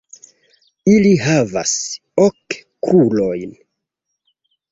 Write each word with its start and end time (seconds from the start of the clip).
Ili 0.93 1.11
havas 1.25 1.73
ok 2.25 2.57
krurojn. 2.87 3.53